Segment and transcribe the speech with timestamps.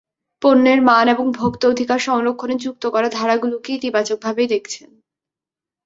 [0.41, 4.89] পণ্যের মান এবং ভোক্তা অধিকার সংরক্ষণে যুক্ত করা ধারাগুলোকে ইতিবাচকভাবেই দেখছেন।